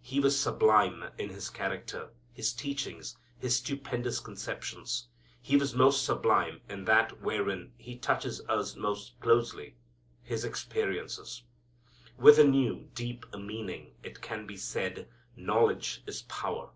He 0.00 0.20
was 0.20 0.40
sublime 0.40 1.04
in 1.18 1.28
His 1.28 1.50
character, 1.50 2.08
His 2.32 2.54
teachings, 2.54 3.18
His 3.38 3.56
stupendous 3.56 4.20
conceptions. 4.20 5.08
He 5.42 5.58
was 5.58 5.74
most 5.74 6.02
sublime 6.02 6.62
in 6.66 6.86
that 6.86 7.20
wherein 7.20 7.74
He 7.76 7.98
touches 7.98 8.40
us 8.48 8.74
most 8.74 9.20
closely 9.20 9.76
His 10.22 10.46
experiences. 10.46 11.42
With 12.16 12.38
a 12.38 12.44
new, 12.44 12.88
deep 12.94 13.26
meaning 13.34 13.92
it 14.02 14.22
can 14.22 14.46
be 14.46 14.56
said, 14.56 15.10
knowledge 15.36 16.02
is 16.06 16.22
power. 16.22 16.70